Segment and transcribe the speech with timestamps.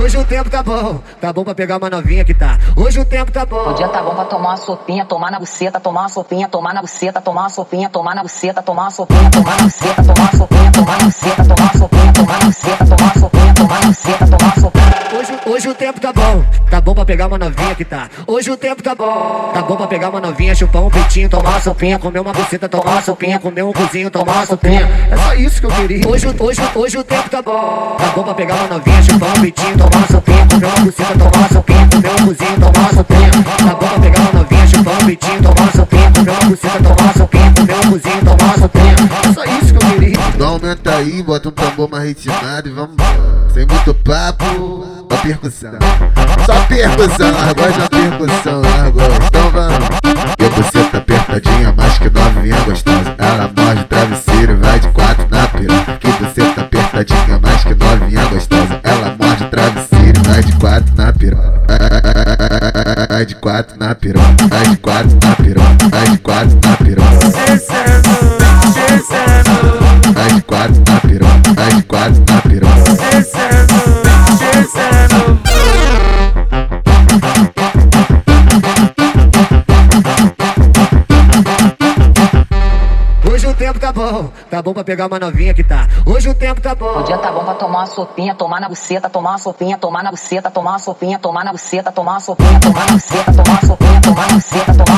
[0.00, 2.58] Hoje o tempo tá bom, tá bom pra pegar uma novinha que tá.
[2.74, 3.68] Hoje o tempo tá bom.
[3.68, 6.72] O dia tá bom pra tomar uma sopinha, tomar na buceta, tomar uma sopinha, tomar
[6.72, 10.22] na buceta, tomar uma sopinha, tomar na buceta, tomar uma sopinha, tomar na buceta, tomar
[10.22, 12.89] uma sopinha, tomar na buceta, tomar uma sopinha, tomar na buceta, tomar sopinha,
[15.70, 18.08] Hoje, o tempo tá bom, tá bom pra pegar uma novinha que tá.
[18.26, 21.50] Hoje o tempo tá bom, tá bom pra pegar uma novinha, chupar um peitinho, tomar
[21.50, 24.88] uma sopinha, comer uma buceta, tomar uma sopinha, comer um cozinho, tomar uma sopinha.
[25.08, 26.08] É só isso que eu queria.
[26.08, 29.40] Hoje, hoje, hoje o tempo tá bom, tá bom pra pegar uma novinha, chupar um
[29.40, 32.92] peitinho, tomar uma sopinha, comer uma buceta, tomar uma sopinha, comer um cozinho, tomar uma
[32.92, 33.30] sopinha.
[33.30, 36.82] Tá bom pra pegar uma novinha, chupar um peitinho, tomar uma sopinha, comer uma buceta,
[36.82, 38.39] tomar uma sopinha, comer um cozinho, tomar
[40.70, 42.94] Aumenta aí, bota um tambor mais ritmado e vamos
[43.52, 44.44] Sem muito papo,
[45.10, 45.72] só percussão.
[46.46, 49.02] Só percussão, largou já percussão, largou.
[49.02, 49.88] Então vamos.
[50.38, 53.16] E você tá apertadinha, mais que novinha gostosa.
[53.18, 55.98] Ela morde travesseiro e vai de quatro na piroca.
[55.98, 58.80] Que você tá apertadinha, mais que novinha gostosa.
[58.84, 61.60] Ela morde travesseiro e vai de quatro na piroca.
[63.08, 67.89] Vai de quatro na piroca, vai de quatro na piroca, vai de quatro na piroca.
[83.70, 85.86] Tempo tá bom, tá bom pra pegar uma novinha que tá.
[86.04, 86.98] Hoje o tempo tá bom.
[86.98, 90.02] O dia tá bom pra tomar uma sopinha, tomar na buceta, tomar uma sopinha, tomar
[90.02, 93.50] na buceta, tomar uma sopinha, tomar na buceta, tomar uma sopinha, tomar na buceta, tomar
[93.50, 94.89] uma sopinha, tomar na buceta, tomar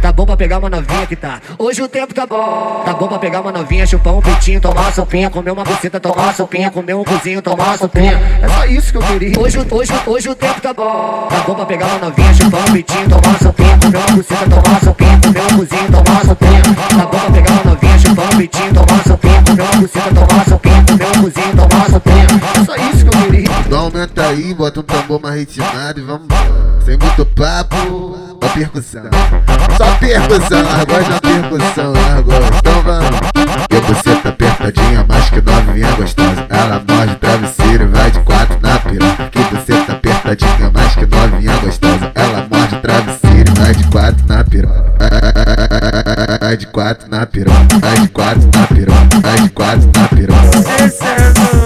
[0.00, 1.40] tá bom pra pegar uma novinha que tá.
[1.58, 4.82] Hoje o tempo tá bom, tá bom pra pegar uma novinha, chupar um peitinho, tomar
[4.82, 8.20] uma sopinha, comer uma buceta, tomar uma sopinha, comer um cozinho, tomar uma sopinha.
[8.42, 9.38] É só isso que eu queria.
[9.38, 12.72] Hoje, hoje, hoje o tempo tá bom, tá bom pra pegar uma novinha, chupar um
[12.72, 16.24] peitinho, tomar uma sopinha, comer uma buceta, tomar uma sopinha, comer um cozinho, tomar uma
[16.24, 16.62] sopinha.
[16.62, 20.14] Tá bom pra pegar uma novinha, chupar um peitinho, tomar uma sopinha, comer uma buceta,
[20.14, 22.26] tomar uma sopinha, comer um cozinho, tomar uma sopinha.
[22.60, 22.81] É só
[24.02, 26.26] Aumenta aí, bota um tambor mais ritmado e vamos
[26.84, 29.10] Sem muito papo, só percussão.
[29.76, 32.34] Só percussão, largou já percussão, largou.
[32.34, 33.20] Então vamos.
[33.70, 36.46] E você tá apertadinha, mais que novinha gostosa.
[36.50, 39.30] Ela morde travesseiro e vai de quatro na piroca.
[39.30, 42.12] Que você tá apertadinha, mais que novinha gostosa.
[42.16, 44.92] Ela morde travesseiro e vai de quatro na piroca.
[46.40, 47.78] Vai de quatro na piroca, na na.
[47.80, 51.61] Vai de quatro na piroca, vai de quatro na piroca.